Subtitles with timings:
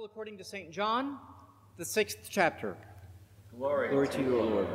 [0.00, 0.70] Gospel according to St.
[0.70, 1.18] John,
[1.76, 2.74] the sixth chapter.
[3.54, 4.66] Glory, Glory to you, O Lord.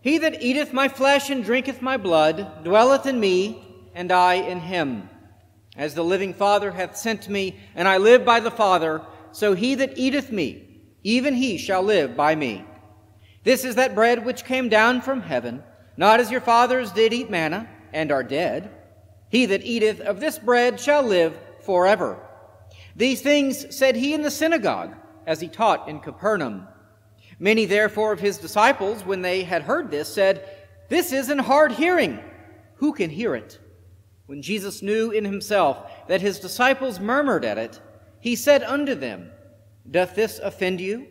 [0.00, 3.62] He that eateth my flesh and drinketh my blood dwelleth in me,
[3.94, 5.08] and I in him.
[5.76, 9.76] As the living Father hath sent me, and I live by the Father, so he
[9.76, 10.66] that eateth me,
[11.04, 12.64] even he shall live by me.
[13.44, 15.62] This is that bread which came down from heaven,
[15.96, 18.68] not as your fathers did eat manna, and are dead.
[19.28, 22.24] He that eateth of this bread shall live forever.
[22.98, 24.92] These things said he in the synagogue,
[25.24, 26.66] as he taught in Capernaum.
[27.38, 30.50] Many therefore of his disciples, when they had heard this, said,
[30.88, 32.18] This is an hard hearing.
[32.76, 33.60] Who can hear it?
[34.26, 37.80] When Jesus knew in himself that his disciples murmured at it,
[38.18, 39.30] he said unto them,
[39.88, 41.06] Doth this offend you?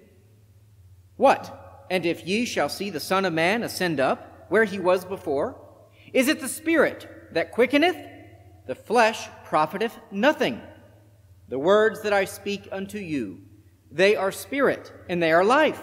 [1.15, 1.85] What?
[1.89, 5.55] And if ye shall see the Son of Man ascend up, where he was before?
[6.11, 7.95] Is it the Spirit that quickeneth?
[8.65, 10.61] The flesh profiteth nothing.
[11.49, 13.41] The words that I speak unto you,
[13.91, 15.81] they are spirit and they are life.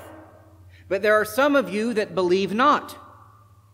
[0.89, 2.97] But there are some of you that believe not.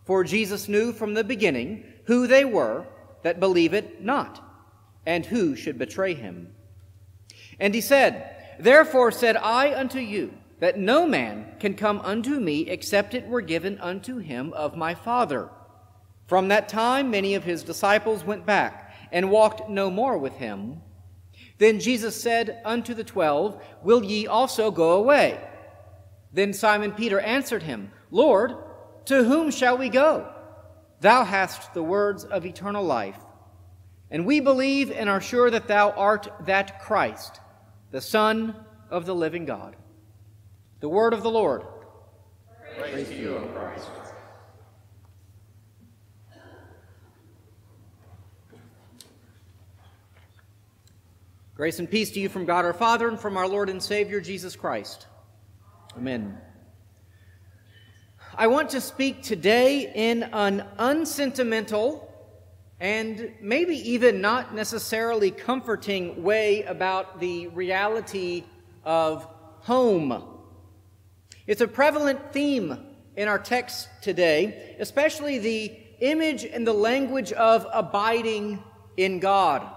[0.05, 2.87] For Jesus knew from the beginning who they were
[3.23, 4.43] that believe it not,
[5.05, 6.55] and who should betray him.
[7.59, 12.69] And he said, Therefore said I unto you, that no man can come unto me
[12.69, 15.49] except it were given unto him of my Father.
[16.27, 20.81] From that time many of his disciples went back and walked no more with him.
[21.61, 25.39] Then Jesus said unto the twelve, Will ye also go away?
[26.33, 28.55] Then Simon Peter answered him, Lord,
[29.05, 30.33] to whom shall we go?
[31.01, 33.19] Thou hast the words of eternal life.
[34.11, 37.41] And we believe and are sure that thou art that Christ,
[37.91, 38.57] the Son
[38.89, 39.77] of the living God.
[40.81, 41.65] The word of the Lord.
[42.79, 44.00] Praise, Praise to you, O Christ.
[51.61, 54.19] Grace and peace to you from God our Father and from our Lord and Savior
[54.19, 55.09] Jesus Christ.
[55.95, 56.39] Amen.
[58.35, 62.11] I want to speak today in an unsentimental
[62.81, 68.45] and maybe even not necessarily comforting way about the reality
[68.83, 69.29] of
[69.59, 70.41] home.
[71.47, 77.67] It's a prevalent theme in our text today, especially the image and the language of
[77.71, 78.65] abiding
[78.97, 79.77] in God.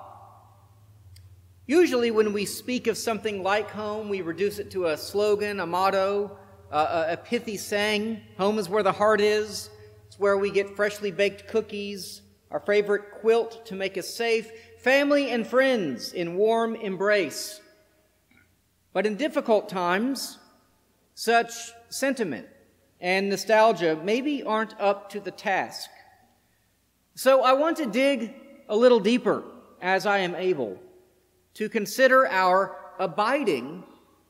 [1.65, 5.65] Usually, when we speak of something like home, we reduce it to a slogan, a
[5.65, 6.37] motto,
[6.69, 8.21] a, pithy saying.
[8.37, 9.69] Home is where the heart is.
[10.07, 15.29] It's where we get freshly baked cookies, our favorite quilt to make us safe, family
[15.29, 17.61] and friends in warm embrace.
[18.91, 20.39] But in difficult times,
[21.15, 22.47] such sentiment
[22.99, 25.89] and nostalgia maybe aren't up to the task.
[27.15, 28.33] So I want to dig
[28.67, 29.43] a little deeper
[29.81, 30.77] as I am able
[31.55, 33.83] to consider our abiding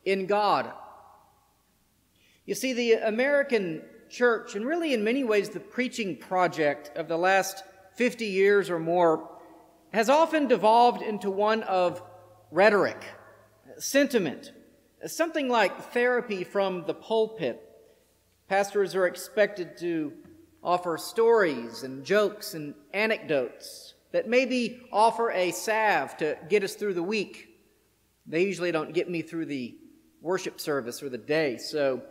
[0.06, 0.72] in God.
[2.46, 7.18] You see, the American church, and really in many ways the preaching project of the
[7.18, 7.64] last
[7.96, 9.30] 50 years or more,
[9.94, 12.02] has often devolved into one of
[12.52, 13.04] rhetoric,
[13.78, 14.52] sentiment,
[15.06, 17.62] something like therapy from the pulpit.
[18.50, 20.14] Pastors are expected to
[20.64, 26.94] offer stories and jokes and anecdotes that maybe offer a salve to get us through
[26.94, 27.50] the week.
[28.26, 29.76] They usually don't get me through the
[30.22, 31.58] worship service or the day.
[31.58, 32.02] So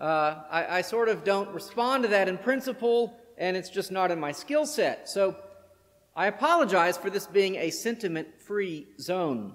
[0.00, 4.10] uh, I, I sort of don't respond to that in principle, and it's just not
[4.10, 5.08] in my skill set.
[5.08, 5.36] So
[6.16, 9.52] I apologize for this being a sentiment free zone.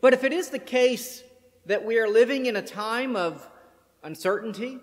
[0.00, 1.24] But if it is the case
[1.66, 3.48] that we are living in a time of
[4.02, 4.78] uncertainty,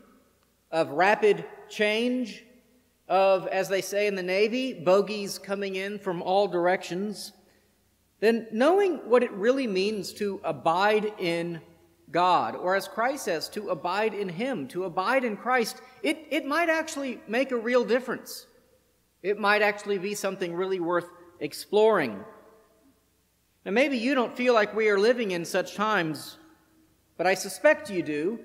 [0.71, 2.43] of rapid change,
[3.11, 7.33] of, as they say in the Navy, bogeys coming in from all directions,
[8.21, 11.59] then knowing what it really means to abide in
[12.09, 16.45] God, or as Christ says, to abide in Him, to abide in Christ, it, it
[16.45, 18.45] might actually make a real difference.
[19.21, 21.09] It might actually be something really worth
[21.41, 22.23] exploring.
[23.65, 26.37] Now, maybe you don't feel like we are living in such times,
[27.17, 28.39] but I suspect you do,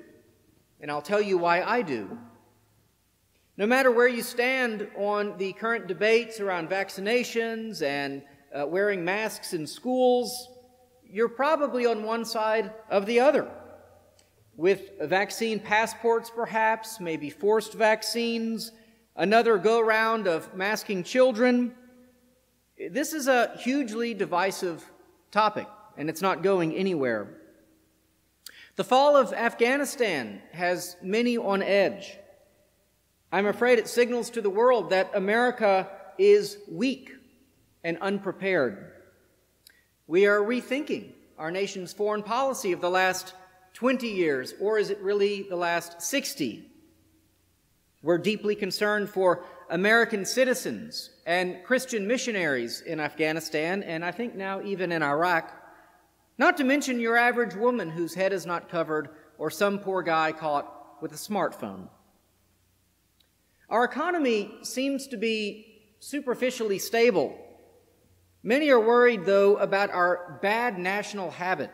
[0.81, 2.19] and I'll tell you why I do.
[3.59, 8.23] No matter where you stand on the current debates around vaccinations and
[8.55, 10.51] uh, wearing masks in schools,
[11.03, 13.51] you're probably on one side of the other.
[14.57, 18.73] With vaccine passports, perhaps, maybe forced vaccines,
[19.15, 21.75] another go round of masking children.
[22.91, 24.85] This is a hugely divisive
[25.31, 25.67] topic,
[25.97, 27.41] and it's not going anywhere.
[28.77, 32.19] The fall of Afghanistan has many on edge.
[33.33, 35.89] I'm afraid it signals to the world that America
[36.19, 37.13] is weak
[37.83, 38.93] and unprepared.
[40.07, 43.35] We are rethinking our nation's foreign policy of the last
[43.75, 46.71] 20 years, or is it really the last 60?
[48.03, 54.63] We're deeply concerned for American citizens and Christian missionaries in Afghanistan, and I think now
[54.63, 55.53] even in Iraq.
[56.39, 59.09] Not to mention your average woman whose head is not covered,
[59.39, 61.89] or some poor guy caught with a smartphone.
[63.69, 65.67] Our economy seems to be
[65.99, 67.37] superficially stable.
[68.43, 71.71] Many are worried, though, about our bad national habit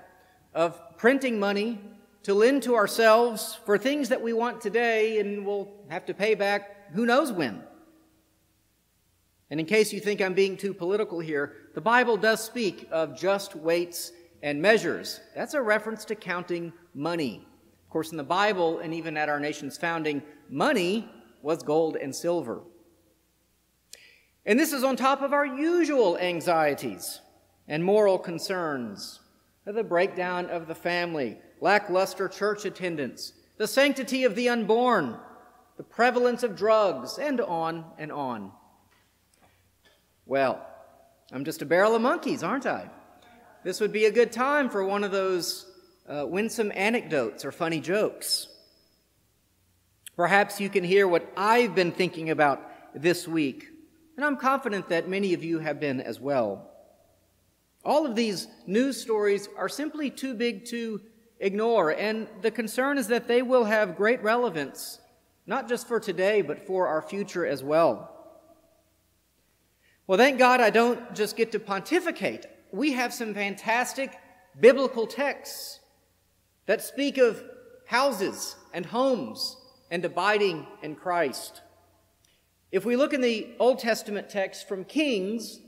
[0.55, 1.79] of printing money
[2.23, 6.35] to lend to ourselves for things that we want today and will have to pay
[6.35, 7.63] back who knows when.
[9.51, 13.19] And in case you think I'm being too political here, the Bible does speak of
[13.19, 14.13] just weights
[14.43, 15.21] and measures.
[15.35, 17.47] That's a reference to counting money.
[17.85, 21.11] Of course, in the Bible and even at our nation's founding, money
[21.43, 22.63] was gold and silver.
[24.45, 27.21] And this is on top of our usual anxieties
[27.69, 29.21] and moral concerns
[29.65, 35.17] the breakdown of the family, lackluster church attendance, the sanctity of the unborn,
[35.77, 38.51] the prevalence of drugs, and on and on.
[40.27, 40.67] Well,
[41.31, 42.91] I'm just a barrel of monkeys, aren't I?
[43.65, 45.67] This would be a good time for one of those
[46.09, 48.49] uh, winsome anecdotes or funny jokes.
[50.17, 53.69] Perhaps you can hear what I've been thinking about this week,
[54.17, 56.71] and I'm confident that many of you have been as well.
[57.85, 61.01] All of these news stories are simply too big to
[61.41, 65.01] ignore, and the concern is that they will have great relevance,
[65.47, 68.11] not just for today, but for our future as well.
[70.07, 72.47] Well, thank God I don't just get to pontificate.
[72.71, 74.13] We have some fantastic
[74.61, 75.81] biblical texts
[76.67, 77.43] that speak of
[77.87, 79.57] houses and homes
[79.93, 81.61] and abiding in Christ.
[82.73, 85.61] If we look in the Old Testament text from Kings,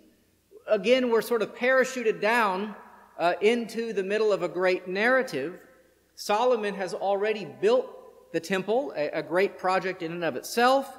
[0.66, 2.74] again, we're sort of parachuted down
[3.18, 5.60] uh, into the middle of a great narrative.
[6.14, 10.98] Solomon has already built the temple, a, a great project in and of itself.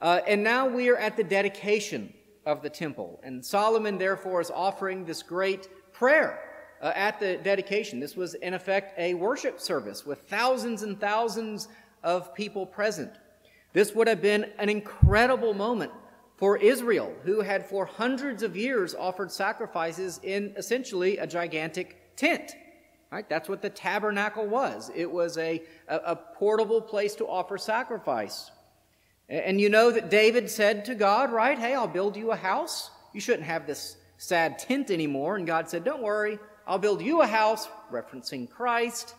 [0.00, 2.12] Uh, and now we are at the dedication
[2.44, 3.20] of the temple.
[3.22, 6.40] And Solomon, therefore, is offering this great prayer
[6.82, 8.00] uh, at the dedication.
[8.00, 11.68] This was, in effect, a worship service with thousands and thousands
[12.02, 13.12] of people present.
[13.72, 15.92] This would have been an incredible moment
[16.36, 22.56] for Israel, who had for hundreds of years offered sacrifices in essentially a gigantic tent.
[23.12, 23.28] Right?
[23.28, 24.90] That's what the tabernacle was.
[24.94, 28.50] It was a, a, a portable place to offer sacrifice.
[29.28, 32.90] And you know that David said to God, right, hey, I'll build you a house.
[33.12, 35.36] You shouldn't have this sad tent anymore.
[35.36, 39.14] And God said, don't worry, I'll build you a house, referencing Christ.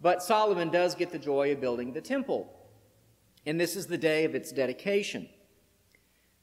[0.00, 2.52] But Solomon does get the joy of building the temple.
[3.46, 5.28] And this is the day of its dedication.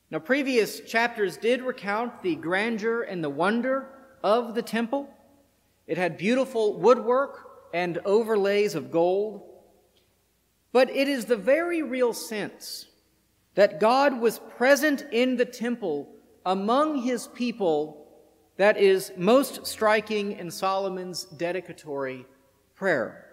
[0.10, 3.88] Now, previous chapters did recount the grandeur and the wonder
[4.24, 5.10] of the temple.
[5.88, 9.42] It had beautiful woodwork and overlays of gold.
[10.74, 12.88] But it is the very real sense
[13.56, 16.10] that God was present in the temple
[16.46, 18.08] among his people
[18.58, 22.26] that is most striking in Solomon's dedicatory
[22.76, 23.31] prayer.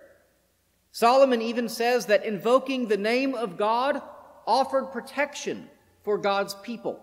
[0.98, 4.02] Solomon even says that invoking the name of God
[4.48, 5.70] offered protection
[6.02, 6.98] for God's people.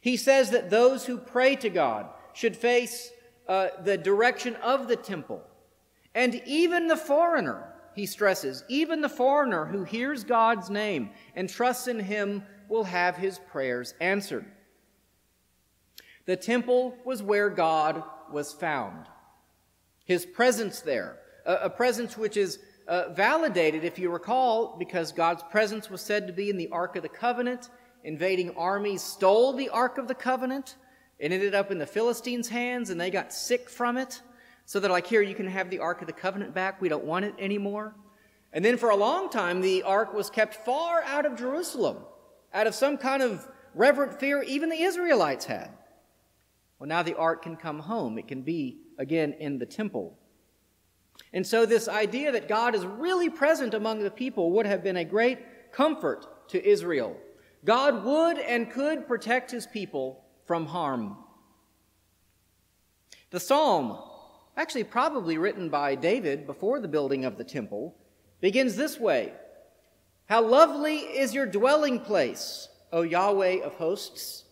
[0.00, 3.10] He says that those who pray to God should face
[3.48, 5.42] uh, the direction of the temple.
[6.14, 11.88] And even the foreigner, he stresses, even the foreigner who hears God's name and trusts
[11.88, 14.46] in him will have his prayers answered.
[16.26, 19.06] The temple was where God was found.
[20.04, 25.42] His presence there, a, a presence which is uh, validated, if you recall, because God's
[25.44, 27.70] presence was said to be in the Ark of the Covenant
[28.04, 30.76] invading armies stole the Ark of the Covenant.
[31.18, 34.20] It ended up in the Philistines' hands, and they got sick from it.
[34.64, 36.80] So they're like, here, you can have the Ark of the Covenant back.
[36.80, 37.94] We don't want it anymore.
[38.52, 41.98] And then for a long time, the Ark was kept far out of Jerusalem,
[42.52, 45.70] out of some kind of reverent fear even the Israelites had.
[46.78, 48.18] Well, now the Ark can come home.
[48.18, 50.18] It can be again in the temple.
[51.32, 54.98] And so, this idea that God is really present among the people would have been
[54.98, 57.16] a great comfort to Israel
[57.64, 61.16] God would and could protect his people from harm.
[63.30, 63.98] The psalm,
[64.56, 67.96] actually probably written by David before the building of the temple,
[68.40, 69.32] begins this way
[70.26, 74.44] How lovely is your dwelling place, O Yahweh of hosts!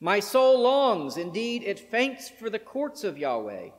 [0.00, 3.70] My soul longs, indeed, it faints for the courts of Yahweh.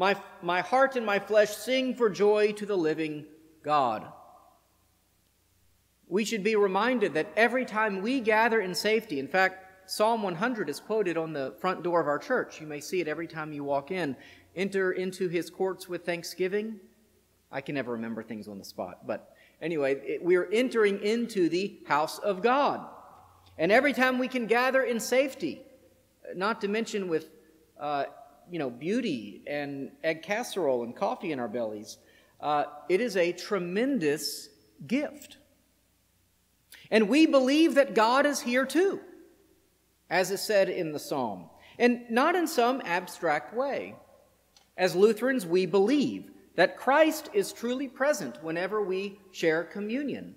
[0.00, 3.26] My, my heart and my flesh sing for joy to the living
[3.62, 4.06] God
[6.10, 10.68] we should be reminded that every time we gather in safety, in fact, Psalm 100
[10.68, 12.60] is quoted on the front door of our church.
[12.60, 14.16] You may see it every time you walk in.
[14.56, 16.80] enter into his courts with thanksgiving.
[17.52, 21.78] I can never remember things on the spot, but anyway, it, we're entering into the
[21.86, 22.84] house of God.
[23.56, 25.62] And every time we can gather in safety,
[26.34, 27.30] not to mention with,
[27.78, 28.04] uh,
[28.50, 31.98] you know, beauty and egg casserole and coffee in our bellies,
[32.40, 34.48] uh, it is a tremendous
[34.86, 35.36] gift.
[36.90, 39.00] And we believe that God is here too,
[40.08, 43.94] as is said in the psalm, and not in some abstract way.
[44.76, 50.34] As Lutherans, we believe that Christ is truly present whenever we share communion.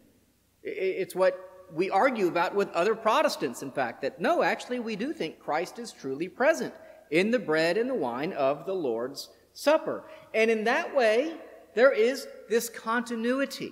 [0.62, 5.12] It's what we argue about with other Protestants, in fact, that no, actually, we do
[5.12, 6.74] think Christ is truly present
[7.14, 10.04] in the bread and the wine of the Lord's Supper.
[10.34, 11.36] And in that way,
[11.76, 13.72] there is this continuity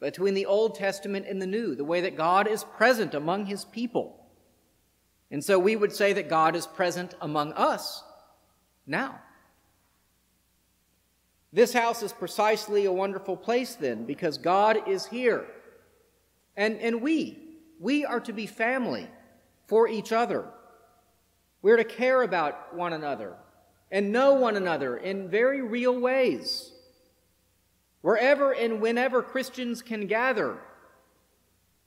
[0.00, 3.66] between the Old Testament and the New, the way that God is present among his
[3.66, 4.26] people.
[5.30, 8.02] And so we would say that God is present among us
[8.86, 9.20] now.
[11.52, 15.44] This house is precisely a wonderful place then because God is here.
[16.56, 17.38] And, and we,
[17.78, 19.08] we are to be family
[19.66, 20.46] for each other.
[21.62, 23.36] We're to care about one another
[23.90, 26.72] and know one another in very real ways.
[28.00, 30.58] Wherever and whenever Christians can gather,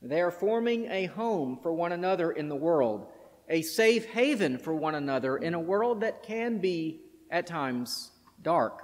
[0.01, 3.08] they are forming a home for one another in the world,
[3.50, 8.84] a safe haven for one another in a world that can be, at times, dark.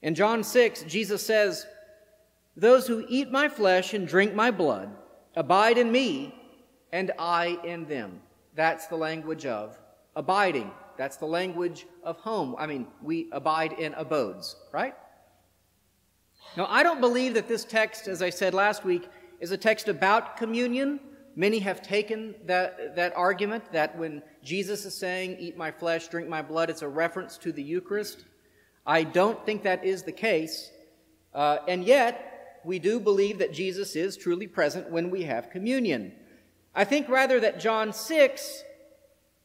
[0.00, 1.66] In John 6, Jesus says,
[2.56, 4.90] Those who eat my flesh and drink my blood
[5.34, 6.34] abide in me,
[6.92, 8.20] and I in them.
[8.58, 9.78] That's the language of
[10.16, 10.72] abiding.
[10.96, 12.56] That's the language of home.
[12.58, 14.96] I mean, we abide in abodes, right?
[16.56, 19.86] Now, I don't believe that this text, as I said last week, is a text
[19.86, 20.98] about communion.
[21.36, 26.28] Many have taken that, that argument that when Jesus is saying, Eat my flesh, drink
[26.28, 28.24] my blood, it's a reference to the Eucharist.
[28.84, 30.72] I don't think that is the case.
[31.32, 36.12] Uh, and yet, we do believe that Jesus is truly present when we have communion.
[36.78, 38.62] I think rather that John 6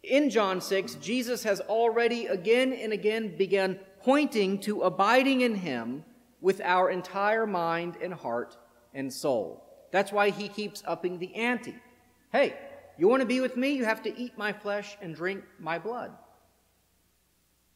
[0.03, 6.05] in John 6, Jesus has already again and again begun pointing to abiding in him
[6.41, 8.55] with our entire mind and heart
[8.93, 9.65] and soul.
[9.89, 11.73] That's why he keeps upping the ante.
[12.31, 12.53] Hey,
[12.99, 13.71] you want to be with me?
[13.71, 16.11] You have to eat my flesh and drink my blood.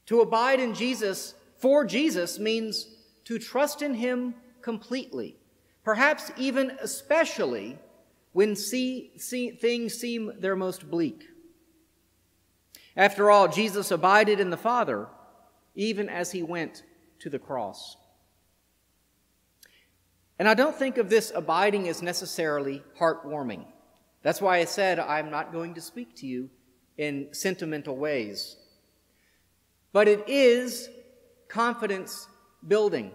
[0.05, 2.87] To abide in Jesus for Jesus means
[3.25, 5.35] to trust in him completely,
[5.83, 7.79] perhaps even especially
[8.37, 11.27] when see, see, things seem their most bleak.
[12.95, 15.07] After all, Jesus abided in the Father
[15.73, 16.83] even as he went
[17.17, 17.97] to the cross.
[20.37, 23.65] And I don't think of this abiding as necessarily heartwarming.
[24.21, 26.51] That's why I said I'm not going to speak to you
[26.99, 28.55] in sentimental ways.
[29.93, 30.91] But it is
[31.47, 32.27] confidence
[32.67, 33.13] building.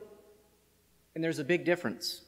[1.14, 2.23] And there's a big difference.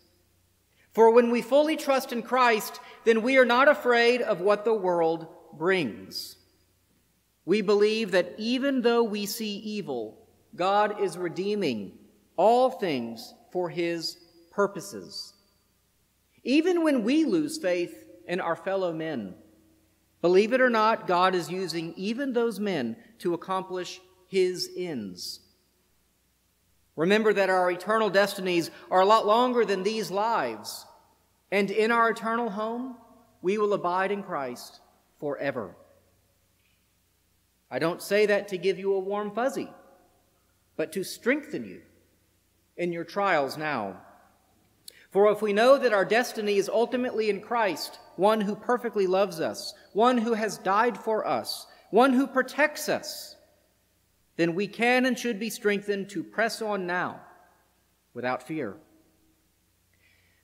[0.95, 4.75] For when we fully trust in Christ, then we are not afraid of what the
[4.75, 6.37] world brings.
[7.45, 11.99] We believe that even though we see evil, God is redeeming
[12.37, 14.17] all things for his
[14.53, 15.35] purposes.
[16.45, 19.35] Even when we lose faith in our fellow men,
[20.23, 25.41] believe it or not, God is using even those men to accomplish his ends.
[26.97, 30.87] Remember that our eternal destinies are a lot longer than these lives,
[31.51, 32.97] and in our eternal home,
[33.43, 34.81] we will abide in Christ
[35.19, 35.75] forever.
[37.71, 39.69] I don't say that to give you a warm fuzzy,
[40.77, 41.83] but to strengthen you
[42.77, 44.01] in your trials now.
[45.11, 49.41] For if we know that our destiny is ultimately in Christ, one who perfectly loves
[49.41, 53.34] us, one who has died for us, one who protects us,
[54.37, 57.21] then we can and should be strengthened to press on now
[58.13, 58.77] without fear.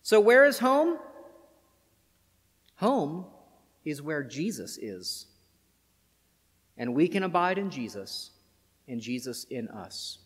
[0.02, 0.98] So, where is home?
[2.76, 3.26] Home
[3.84, 5.26] is where Jesus is
[6.80, 8.30] and we can abide in Jesus
[8.88, 10.16] and Jesus in us.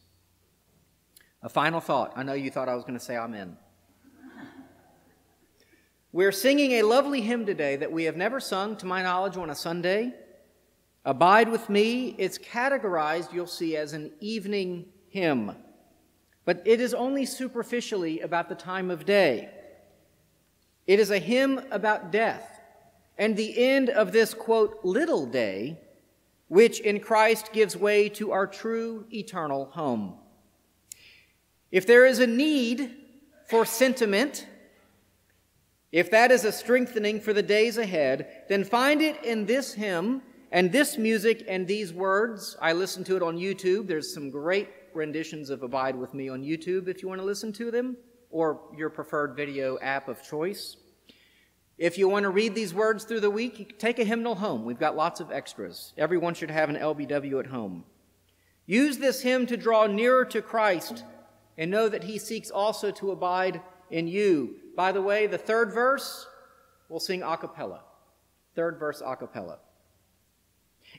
[1.42, 2.12] A final thought.
[2.14, 3.56] I know you thought I was going to say amen.
[6.12, 9.50] We're singing a lovely hymn today that we have never sung, to my knowledge, on
[9.50, 10.14] a Sunday.
[11.04, 12.14] Abide with me.
[12.18, 15.54] It's categorized, you'll see, as an evening hymn.
[16.44, 19.50] But it is only superficially about the time of day.
[20.86, 22.60] It is a hymn about death
[23.16, 25.78] and the end of this, quote, little day
[26.48, 30.14] which in Christ gives way to our true eternal home.
[31.70, 32.94] If there is a need
[33.48, 34.46] for sentiment,
[35.90, 40.22] if that is a strengthening for the days ahead, then find it in this hymn
[40.54, 43.88] And this music and these words, I listened to it on YouTube.
[43.88, 47.52] There's some great renditions of Abide With Me on YouTube if you want to listen
[47.54, 47.96] to them,
[48.30, 50.76] or your preferred video app of choice.
[51.76, 54.64] If you want to read these words through the week, take a hymnal home.
[54.64, 55.92] We've got lots of extras.
[55.98, 57.82] Everyone should have an LBW at home.
[58.64, 61.02] Use this hymn to draw nearer to Christ
[61.58, 64.54] and know that he seeks also to abide in you.
[64.76, 66.28] By the way, the third verse,
[66.88, 67.80] we'll sing a cappella.
[68.54, 69.58] Third verse a cappella.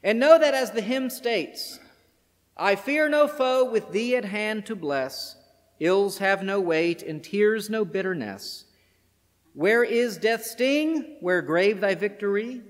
[0.03, 1.79] And know that as the hymn states,
[2.57, 5.35] I fear no foe with thee at hand to bless,
[5.79, 8.65] ills have no weight and tears no bitterness.
[9.53, 11.17] Where is death's sting?
[11.21, 12.61] Where grave thy victory?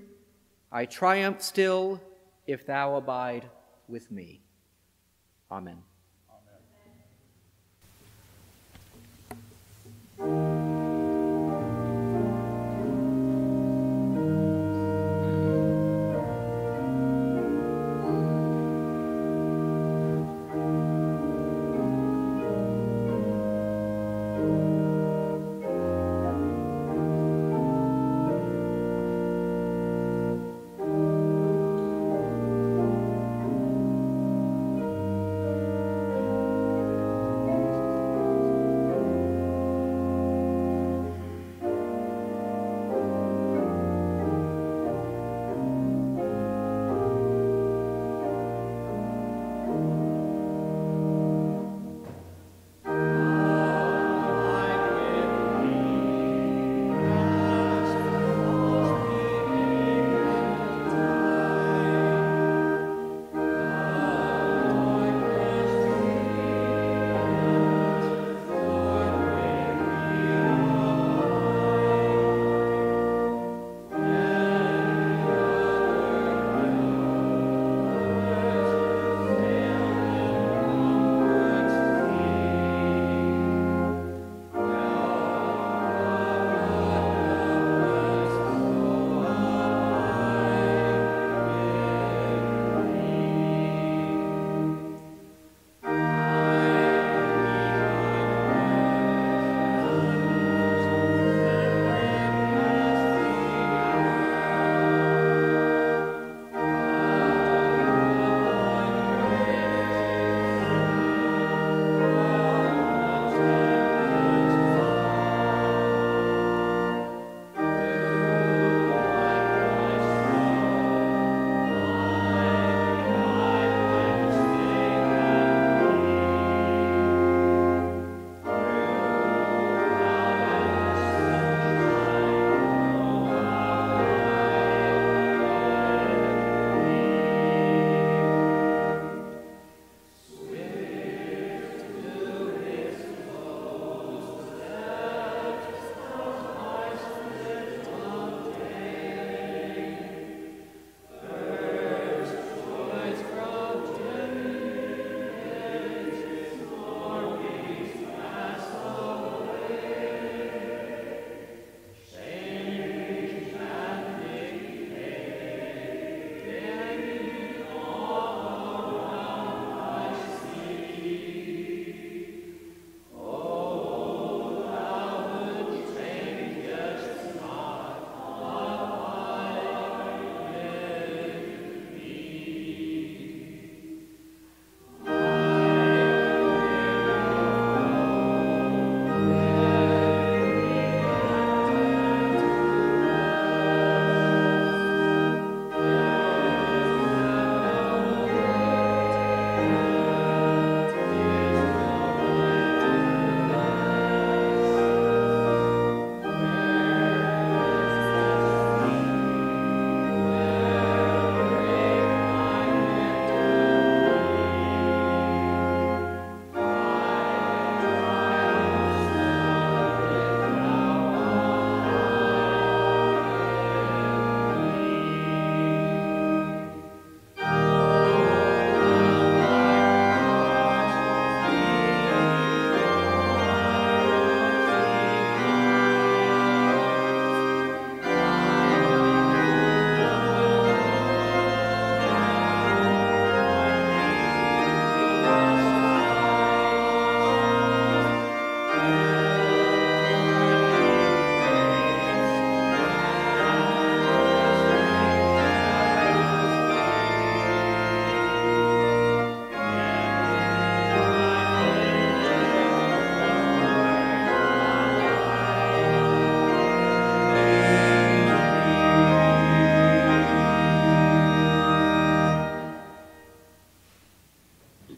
[0.70, 2.00] I triumph still
[2.46, 3.48] if thou abide
[3.88, 4.42] with me.
[5.50, 5.82] Amen.